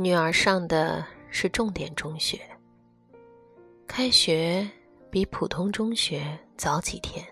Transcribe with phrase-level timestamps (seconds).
[0.00, 2.40] 女儿上的是重点中学，
[3.86, 4.66] 开学
[5.10, 7.22] 比普通中学早几天。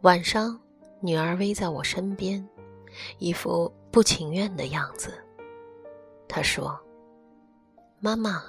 [0.00, 0.60] 晚上，
[0.98, 2.44] 女儿偎在我身边，
[3.18, 5.14] 一副不情愿的样子。
[6.26, 6.76] 她说
[8.02, 8.42] ：“妈妈，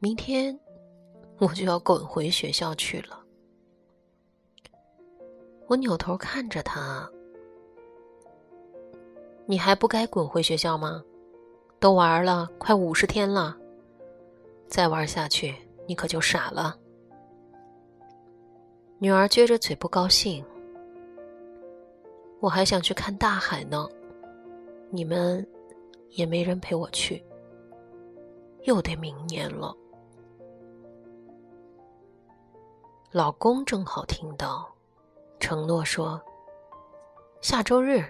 [0.00, 0.58] 明天
[1.38, 3.24] 我就要滚回学校去了。”
[5.68, 7.08] 我扭头看着她。
[9.48, 11.02] 你还不该滚回学校吗？
[11.78, 13.56] 都玩了快五十天了，
[14.66, 15.54] 再玩下去
[15.86, 16.76] 你可就傻了。
[18.98, 20.44] 女儿撅着嘴不高兴，
[22.40, 23.86] 我还想去看大海呢，
[24.90, 25.46] 你们
[26.10, 27.22] 也没人陪我去，
[28.62, 29.76] 又得明年了。
[33.12, 34.66] 老公正好听到，
[35.38, 36.20] 承诺说
[37.40, 38.04] 下周日。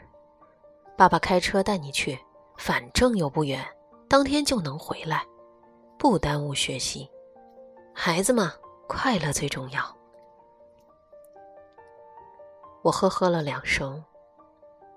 [0.97, 2.19] 爸爸开车带你去，
[2.57, 3.63] 反正又不远，
[4.09, 5.25] 当天就能回来，
[5.99, 7.09] 不耽误学习。
[7.93, 8.55] 孩子嘛，
[8.89, 9.83] 快乐最重要。
[12.83, 14.03] 我呵呵了两声，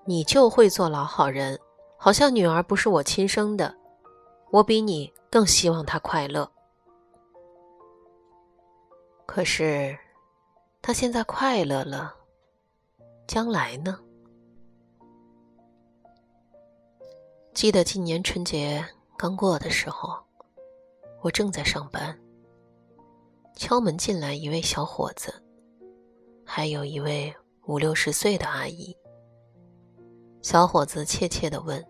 [0.04, 1.58] 你就会做老好人，
[1.98, 3.74] 好像女儿不是我亲生的，
[4.50, 6.50] 我比你更希望她快乐。
[9.26, 9.98] 可是，
[10.80, 12.14] 她现在快乐了，
[13.26, 13.98] 将来呢？
[17.52, 18.82] 记得今年春节
[19.18, 20.16] 刚过的时候，
[21.20, 22.16] 我正在上班。
[23.56, 25.34] 敲门进来一位小伙子，
[26.46, 27.34] 还有一位
[27.66, 28.96] 五六十岁的阿姨。
[30.40, 31.84] 小伙子怯怯地问：“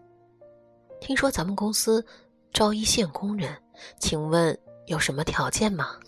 [0.98, 2.04] 听说咱们公司
[2.52, 3.54] 招一线工人，
[4.00, 6.00] 请问有什么条件吗？”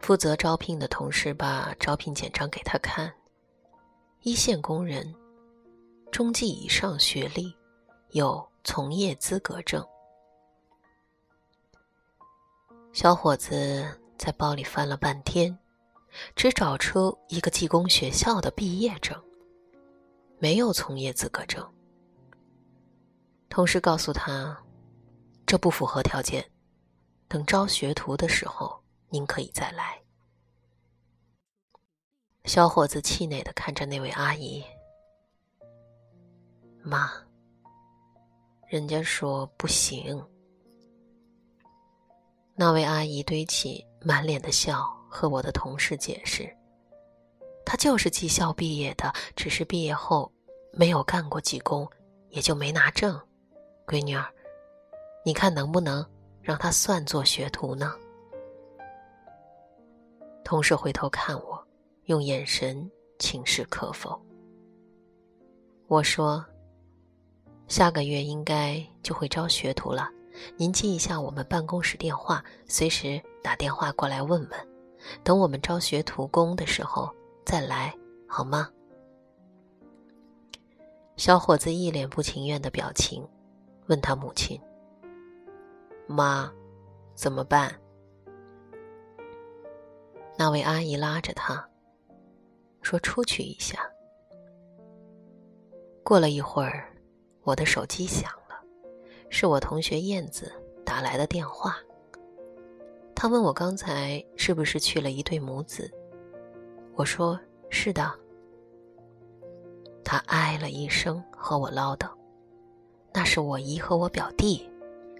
[0.00, 3.12] 负责招聘的同事把招聘简章给他看，
[4.22, 5.14] 一线工人。
[6.14, 7.52] 中级以上学历，
[8.10, 9.84] 有从业资格证。
[12.92, 13.84] 小伙子
[14.16, 15.58] 在包里翻了半天，
[16.36, 19.20] 只找出一个技工学校的毕业证，
[20.38, 21.68] 没有从业资格证。
[23.48, 24.56] 同事告诉他，
[25.44, 26.48] 这不符合条件，
[27.26, 30.00] 等招学徒的时候您可以再来。
[32.44, 34.64] 小伙子气馁的看着那位阿姨。
[36.86, 37.10] 妈，
[38.68, 40.22] 人家说不行。
[42.54, 46.54] 那位阿姨堆起满脸的笑，和我的同事解释
[47.64, 50.30] ：“她就是技校毕业的，只是毕业后
[50.74, 51.88] 没有干过技工，
[52.28, 53.18] 也就没拿证。
[53.86, 54.26] 闺女儿，
[55.24, 56.06] 你看能不能
[56.42, 57.94] 让她算作学徒呢？”
[60.44, 61.66] 同事回头看我，
[62.04, 64.20] 用眼神请示可否。
[65.86, 66.44] 我说。
[67.66, 70.08] 下个月应该就会招学徒了，
[70.56, 74.68] 您记一下我们办公室电话，随时打电话过来问问。
[75.22, 77.10] 等我们招学徒工的时候
[77.44, 77.94] 再来，
[78.26, 78.70] 好吗？
[81.16, 83.26] 小伙子一脸不情愿的表情，
[83.86, 84.60] 问他母亲
[86.06, 86.52] ：“妈，
[87.14, 87.74] 怎么办？”
[90.36, 91.68] 那位阿姨拉着他
[92.82, 93.78] 说：“出去一下。”
[96.04, 96.93] 过了一会儿。
[97.44, 98.58] 我的手机响了，
[99.28, 100.50] 是我同学燕子
[100.84, 101.76] 打来的电话。
[103.14, 105.90] 他问我刚才是不是去了一对母子，
[106.94, 107.38] 我说
[107.70, 108.10] 是的。
[110.02, 112.08] 他唉了一声，和我唠叨
[113.12, 114.70] ：“那是我姨和我表弟，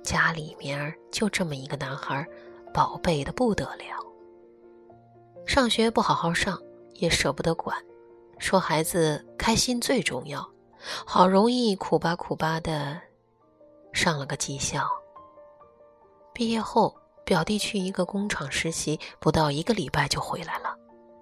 [0.03, 2.27] 家里面就这么一个男孩，
[2.73, 4.03] 宝贝的不得了。
[5.47, 6.61] 上学不好好上，
[6.95, 7.77] 也舍不得管，
[8.39, 10.47] 说孩子开心最重要。”
[11.07, 13.01] 好容易苦巴苦巴的
[13.93, 14.87] 上了个技校，
[16.33, 16.95] 毕业后
[17.25, 20.77] 表弟去一个工厂实习，不到一个礼拜就回来了，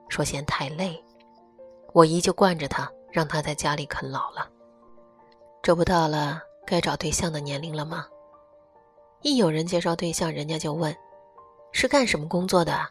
[0.09, 1.01] 说嫌太累，
[1.93, 4.51] 我姨就惯着他，让他在家里啃老了。
[5.63, 8.07] 这不到了该找对象的年龄了吗？
[9.21, 10.97] 一有人介绍对象，人家就问
[11.71, 12.85] 是干什么工作的，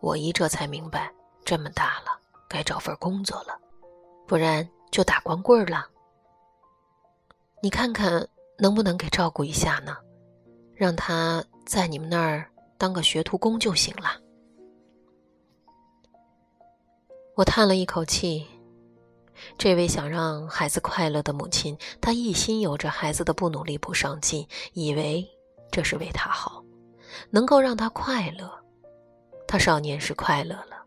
[0.00, 1.10] 我姨这才明白，
[1.46, 3.58] 这么大了该找份工作了，
[4.26, 4.68] 不然。
[4.90, 5.86] 就打光棍了。
[7.62, 9.96] 你看看能不能给照顾一下呢？
[10.74, 14.20] 让他在你们那儿当个学徒工就行了。
[17.34, 18.46] 我叹了一口气。
[19.56, 25.24] 这位想让孩子快乐的母亲，她一心有着孩子的不努力不上进，以为
[25.70, 26.60] 这是为他好，
[27.30, 28.50] 能够让他快乐。
[29.46, 30.84] 他少年时快乐了，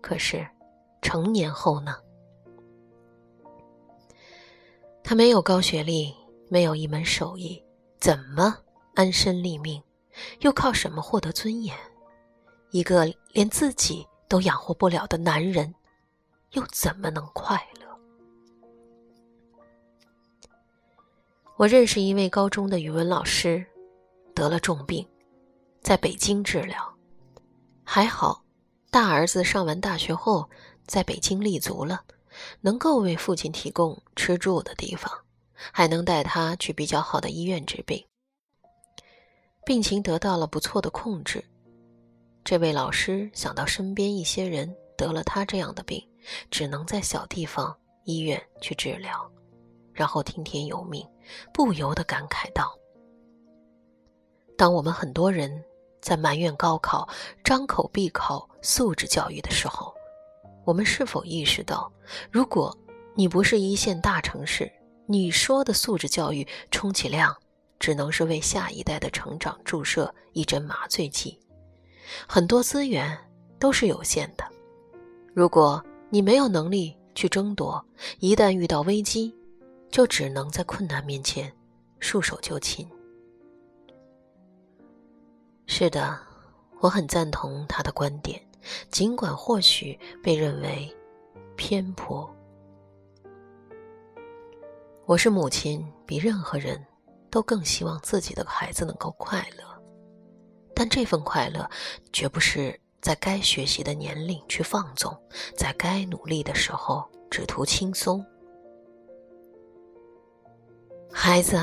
[0.00, 0.48] 可是
[1.00, 1.96] 成年后呢？
[5.04, 6.14] 他没有高学历，
[6.48, 7.62] 没有一门手艺，
[7.98, 8.56] 怎么
[8.94, 9.82] 安身立命？
[10.40, 11.76] 又靠什么获得尊严？
[12.70, 15.74] 一个连自己都养活不了的男人，
[16.52, 17.86] 又怎么能快乐？
[21.56, 23.64] 我认识一位高中的语文老师，
[24.34, 25.06] 得了重病，
[25.80, 26.94] 在北京治疗，
[27.84, 28.42] 还好，
[28.90, 30.48] 大儿子上完大学后，
[30.86, 32.02] 在北京立足了，
[32.60, 35.12] 能够为父亲提供吃住的地方，
[35.54, 38.04] 还能带他去比较好的医院治病，
[39.64, 41.44] 病情得到了不错的控制。
[42.44, 46.04] 这位老师想到身边一些人得了他这样的病，
[46.50, 49.30] 只能在小地方医院去治疗，
[49.92, 51.06] 然后听天由命，
[51.52, 52.76] 不由得感慨道
[54.58, 55.64] ：“当我们很多人
[56.00, 57.08] 在埋怨高考
[57.44, 59.94] 张口闭口素质教育的时候，
[60.64, 61.92] 我们是否意识到，
[62.30, 62.76] 如果
[63.14, 64.70] 你不是一线大城市，
[65.06, 67.36] 你说的素质教育充其量
[67.78, 71.38] 只能是为下一代的成长注射一针麻醉剂？”
[72.28, 73.18] 很多资源
[73.58, 74.44] 都是有限的，
[75.34, 77.84] 如果你没有能力去争夺，
[78.18, 79.34] 一旦遇到危机，
[79.90, 81.50] 就只能在困难面前
[82.00, 82.88] 束手就擒。
[85.66, 86.18] 是的，
[86.80, 88.40] 我很赞同他的观点，
[88.90, 90.94] 尽管或许被认为
[91.56, 92.28] 偏颇。
[95.04, 96.82] 我是母亲，比任何人
[97.30, 99.64] 都更希望自己的孩子能够快乐。
[100.74, 101.68] 但这份快乐，
[102.12, 105.14] 绝不是在该学习的年龄去放纵，
[105.56, 108.24] 在该努力的时候只图轻松。
[111.12, 111.60] 孩子，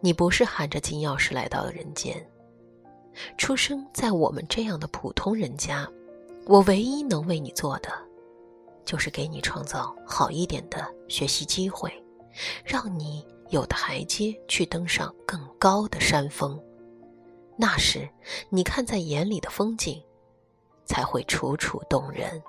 [0.00, 2.26] 你不是含着金钥匙来到了人间，
[3.36, 5.88] 出生在我们这样的普通人家，
[6.46, 7.90] 我唯一能为你做的，
[8.84, 11.92] 就是给你创造好一点的学习机会，
[12.64, 16.60] 让你有台阶去登上更高的山峰。
[17.56, 18.08] 那时，
[18.50, 20.02] 你看在眼里的风景，
[20.84, 22.42] 才会楚楚动人。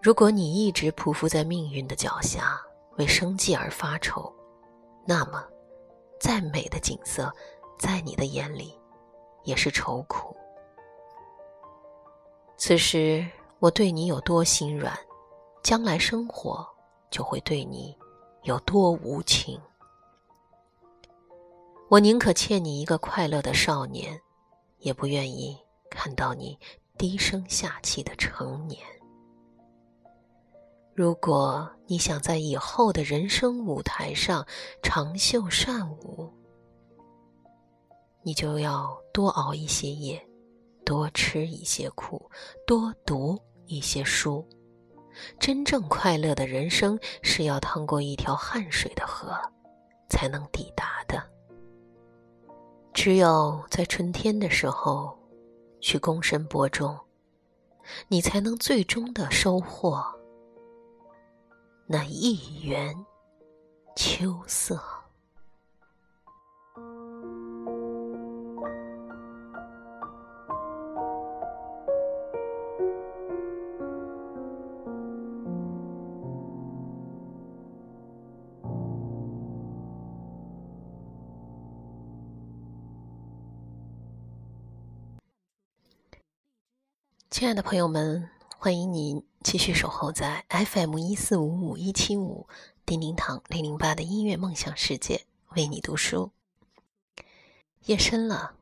[0.00, 2.58] 如果你一直匍匐在命运的脚下，
[2.96, 4.32] 为生计而发愁，
[5.04, 5.44] 那么，
[6.20, 7.30] 再美的景色，
[7.80, 8.78] 在你的眼里，
[9.42, 10.36] 也是愁苦。
[12.58, 13.26] 此时
[13.58, 14.94] 我对你有多心软，
[15.62, 16.68] 将来生活
[17.10, 17.96] 就会对你
[18.42, 19.58] 有多无情。
[21.88, 24.20] 我宁可欠你一个快乐的少年，
[24.80, 25.58] 也不愿意
[25.90, 26.58] 看到你
[26.98, 28.78] 低声下气的成年。
[30.92, 34.46] 如果你想在以后的人生舞台上
[34.82, 36.30] 长袖善舞，
[38.22, 40.20] 你就要多熬一些夜，
[40.84, 42.30] 多吃一些苦，
[42.66, 44.46] 多读一些书。
[45.38, 49.36] 真正快乐的人生是要趟过一条汗水的河，
[50.08, 51.22] 才能抵达的。
[52.92, 55.18] 只有在春天的时候，
[55.80, 56.98] 去躬身播种，
[58.08, 60.04] 你才能最终的收获
[61.86, 62.94] 那一园
[63.96, 64.80] 秋色。
[87.40, 88.28] 亲爱的朋友们，
[88.58, 92.46] 欢迎您继续守候在 FM 一四五五一七五
[92.84, 95.24] 叮叮堂零零八的音乐梦想世界，
[95.56, 96.32] 为你读书。
[97.86, 98.56] 夜深了，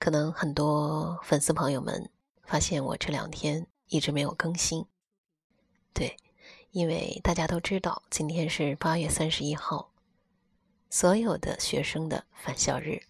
[0.00, 2.10] 可能很多粉丝朋友们
[2.42, 4.86] 发现我这两天一直没有更新。
[5.92, 6.16] 对，
[6.72, 9.92] 因为大家都知道今天是八月三十一号，
[10.90, 13.02] 所有的学生的返校日。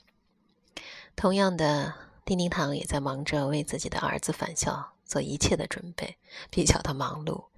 [1.17, 2.04] 同样的。
[2.25, 6.17] 丁丁堂也在忙着为自己的儿子返校做一切的准备，
[6.51, 7.49] 比较的忙碌，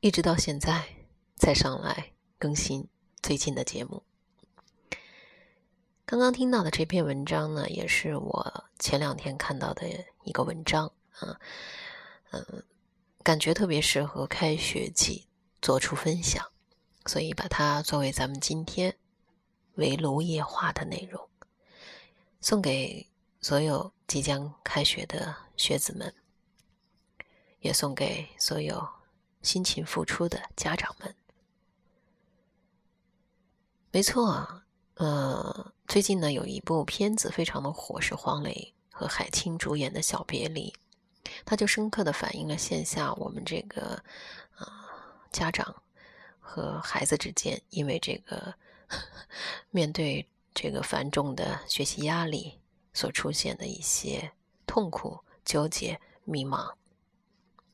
[0.00, 0.84] 一直到现在
[1.36, 2.86] 才上来更新
[3.22, 4.02] 最近的节目。
[6.04, 9.88] 刚刚听到的这篇文章呢，也是我前两天看到的
[10.24, 11.40] 一个文章啊，
[12.32, 12.62] 嗯，
[13.22, 15.26] 感觉特别适合开学季
[15.62, 16.46] 做出分享，
[17.06, 18.94] 所以把它作为咱们今天
[19.76, 21.26] 围炉夜话的内容
[22.42, 23.08] 送给。
[23.42, 26.14] 所有即将开学的学子们，
[27.58, 28.88] 也送给所有
[29.42, 31.14] 辛勤付出的家长们。
[33.90, 34.62] 没错，
[34.94, 40.72] 呃，最近呢有一部片子非常的火，是黄磊和海清主演的《小别离》，
[41.44, 44.02] 它就深刻的反映了线下我们这个
[44.54, 44.88] 啊
[45.32, 45.82] 家长
[46.38, 48.54] 和孩子之间，因为这个
[49.70, 52.60] 面对这个繁重的学习压力
[52.92, 54.32] 所出现的一些
[54.66, 56.72] 痛苦、纠结、迷茫，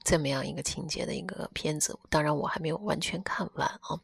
[0.03, 1.99] 这么样一个情节的一个片子。
[2.09, 4.01] 当然，我还没有完全看完啊，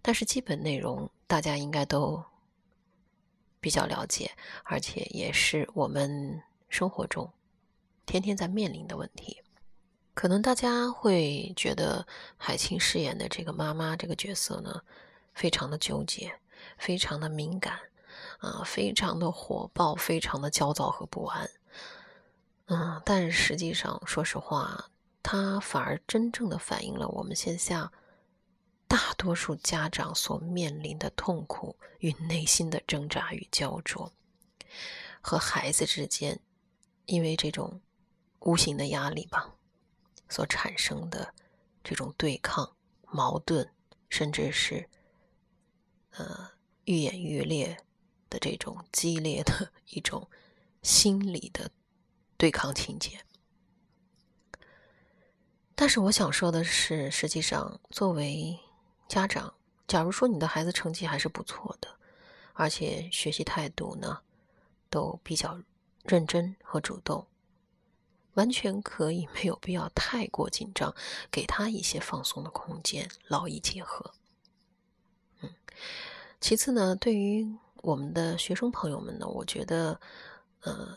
[0.00, 2.22] 但是基本内容大家应该都
[3.60, 4.30] 比较了解，
[4.64, 7.32] 而且也是我们生活中
[8.04, 9.42] 天天在面临的问题。
[10.14, 12.06] 可能大家会觉得
[12.36, 14.82] 海清饰演的这个妈妈这个角色呢，
[15.32, 16.38] 非常的纠结，
[16.76, 17.78] 非常的敏感，
[18.42, 21.48] 啊，非常的火爆，非常的焦躁和不安。
[22.66, 24.90] 嗯，但实际上，说实话，
[25.22, 27.92] 它反而真正的反映了我们线下
[28.88, 34.12] 大多数家长所面临的痛苦与内心的挣扎与焦灼，
[35.20, 36.40] 和孩子之间
[37.06, 37.80] 因为这种
[38.40, 39.54] 无形的压力吧。
[40.28, 41.32] 所产生的
[41.84, 42.74] 这种对抗、
[43.10, 43.70] 矛盾，
[44.08, 44.88] 甚至是
[46.10, 46.50] 呃
[46.84, 47.76] 愈演愈烈
[48.32, 50.26] 的这种激烈的 一种
[50.80, 51.70] 心理的
[52.38, 53.20] 对抗情节。
[55.74, 58.58] 但是我想说的是，实际上作为
[59.06, 59.52] 家长，
[59.86, 61.88] 假如说你的孩子成绩还是不错的，
[62.54, 64.22] 而且学习态度呢
[64.88, 65.60] 都比较
[66.04, 67.26] 认真和主动。
[68.34, 70.94] 完全可以，没有必要太过紧张，
[71.30, 74.14] 给他一些放松的空间，劳逸结合。
[75.40, 75.52] 嗯，
[76.40, 77.46] 其次呢，对于
[77.82, 80.00] 我们的学生朋友们呢，我觉得，
[80.60, 80.96] 呃，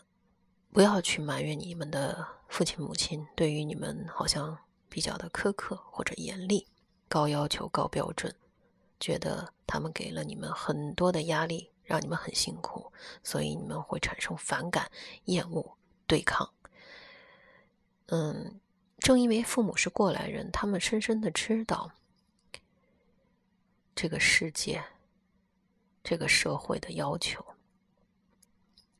[0.72, 4.56] 不要去埋怨你们的父亲母亲，对于你们好像
[4.88, 6.68] 比较的苛刻或者严厉，
[7.08, 8.32] 高要求、高标准，
[9.00, 12.92] 觉得他们给了你们很多的压力，让你们很辛苦，
[13.24, 14.88] 所以你们会产生反感、
[15.24, 15.76] 厌恶、
[16.06, 16.48] 对抗。
[18.06, 18.60] 嗯，
[19.00, 21.90] 正因为父母是过来人，他们深深的知道
[23.92, 24.84] 这个世界、
[26.08, 27.44] 这个社会的要求。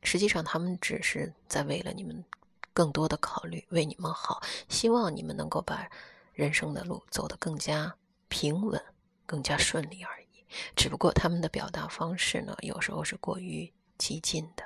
[0.02, 2.25] 实际上，他们只是在为了你们
[2.72, 5.88] 更多的考虑，为你们好，希望你们能够把
[6.32, 7.94] 人生的路走得更加
[8.26, 8.84] 平稳、
[9.25, 10.44] 更加顺利而已。
[10.75, 14.64] 只不过他们的表达方式呢，有时候是过于激进的，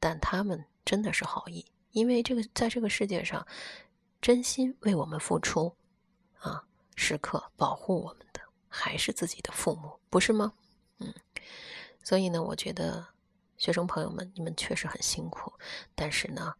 [0.00, 1.64] 但他们真的是好意。
[1.92, 3.46] 因为这个，在这个世界上，
[4.20, 5.76] 真心为我们付出，
[6.40, 6.64] 啊，
[6.96, 10.52] 时刻保护我们的，还是自己的父母，不是吗？
[10.98, 11.14] 嗯，
[12.02, 13.06] 所以呢，我觉得
[13.56, 15.52] 学生朋友们，你们确实很辛苦，
[15.94, 16.54] 但是呢，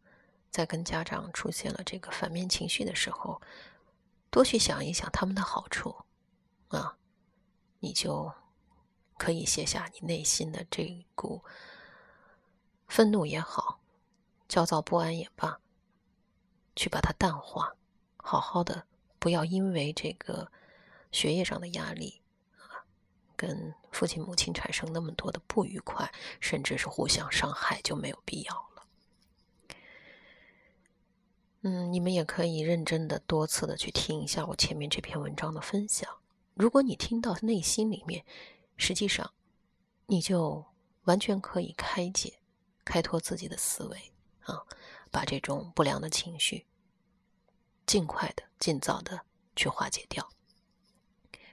[0.51, 3.41] 在跟家长出现了这个反面情绪的时候，
[4.31, 5.95] 多去想一想他们的好处，
[6.69, 6.97] 啊，
[7.81, 8.33] 你就
[9.17, 11.45] 可以卸下你内心的这股
[12.89, 13.81] 愤怒也好。
[14.47, 15.59] 焦躁不安也罢，
[16.77, 17.75] 去把它淡化，
[18.19, 18.87] 好好的，
[19.19, 20.53] 不要因为这个
[21.11, 22.21] 学业上的压力，
[23.45, 26.11] 跟父亲母亲产生那么多的不愉快，
[26.41, 28.87] 甚至是互相伤害，就没有必要了。
[31.61, 36.09] 嗯，你们也可以认真的多次的去听一下我前面这篇文章的分享。
[36.55, 38.25] 如果你听到内心里面，
[38.79, 39.35] 实际上
[40.07, 40.65] 你就
[41.03, 42.39] 完全可以开解、
[42.83, 44.13] 开拓自己的思维。
[44.45, 44.63] 啊，
[45.11, 46.67] 把这种不良的情绪
[47.87, 49.23] 尽快的、尽早的
[49.57, 50.29] 去化解掉，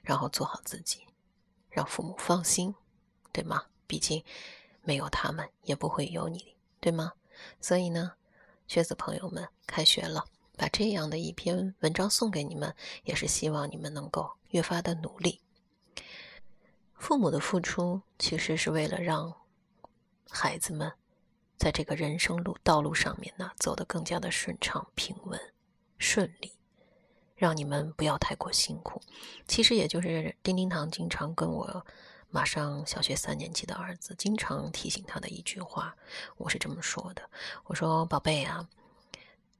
[0.02, 1.06] 然后做好自己，
[1.72, 2.72] 让父母放心，
[3.32, 3.64] 对吗？
[3.88, 4.22] 毕竟
[4.82, 7.12] 没有他们，也不会有你，对吗？
[7.60, 8.12] 所以呢，
[8.68, 10.24] 学子朋友们，开学了，
[10.56, 12.72] 把这样的一篇文章送给你们，
[13.04, 15.40] 也是希望你们能够越发的努力。
[16.94, 19.34] 父母的付出，其实是为了让
[20.28, 20.92] 孩子们。
[21.58, 25.40] 在这个人生路道路上面呢，走得更加的顺畅、平稳、
[25.96, 26.52] 顺利，
[27.34, 29.00] 让你们不要太过辛苦。
[29.46, 31.86] 其实也就是丁丁堂经常跟我
[32.30, 35.94] 马上小学三年级的儿子经常提醒他的一句话，
[36.36, 37.22] 我是这么说的：
[37.64, 38.68] 我说宝贝啊，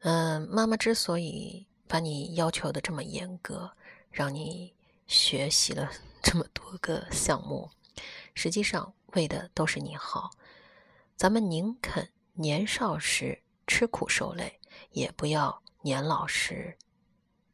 [0.01, 3.71] 嗯，妈妈之所以把你要求的这么严格，
[4.11, 4.75] 让你
[5.07, 5.91] 学习了
[6.23, 7.71] 这么多个项目，
[8.35, 10.31] 实际上为的都是你好。
[11.15, 14.59] 咱们宁肯年少时吃苦受累，
[14.93, 16.79] 也不要年老时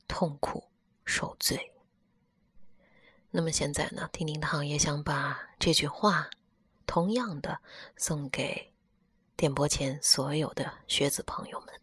[0.08, 0.64] 痛苦
[1.04, 1.72] 受罪。
[3.30, 6.30] 那么现在呢，丁丁堂也想把这句话，
[6.86, 7.60] 同样的
[7.96, 8.72] 送给
[9.36, 11.80] 电波前所有的学子朋友们。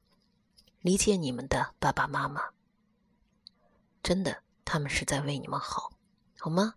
[0.82, 2.50] 理解你们的爸爸妈妈，
[4.04, 5.92] 真的，他们是在为你们好，
[6.40, 6.76] 好吗？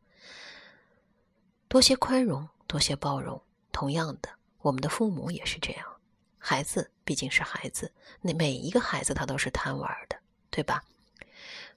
[1.67, 3.43] 多些宽容，多些包容。
[3.73, 4.31] 同样的。
[4.61, 6.01] 我们的父母也是这样，
[6.37, 10.19] 孩子毕竟是孩子，那每一个孩子他都是贪玩的，
[10.51, 10.83] 对吧？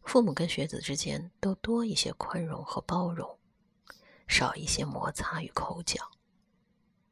[0.04, 3.38] 父母跟学子之间都多一些宽容和包容，
[4.28, 6.12] 少一些摩擦与口角，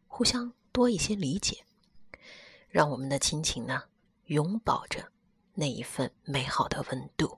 [0.08, 1.64] 互相多一些理解，
[2.68, 3.84] 让我们的亲情呢
[4.26, 5.12] 永保着
[5.54, 7.38] 那一份美好的温度。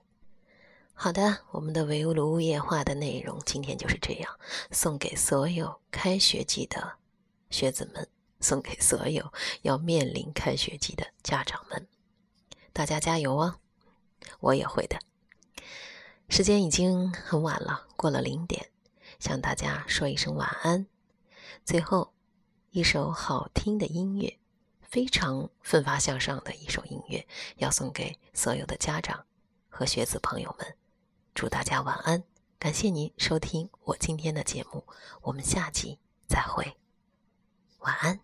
[0.94, 4.38] 好的，我们的围炉夜话的内容今天就是这样，
[4.70, 6.98] 送给所有开学季的
[7.50, 8.08] 学子们，
[8.40, 9.32] 送给所有
[9.62, 11.86] 要面临开学季的家长们，
[12.72, 13.56] 大家加油哦！
[14.40, 14.98] 我也会的。
[16.32, 18.70] 时间已经很晚了，过了零点，
[19.18, 20.86] 向大家说一声晚安。
[21.62, 22.14] 最后，
[22.70, 24.38] 一首好听的音乐，
[24.80, 29.26] 非常奋发向上的一首音乐，要送给所有的家长
[29.68, 30.74] 和学子朋友们。
[31.34, 32.24] 祝大家晚安，
[32.58, 34.86] 感谢您收听我今天的节目，
[35.20, 36.78] 我们下集再会，
[37.80, 38.20] 晚安。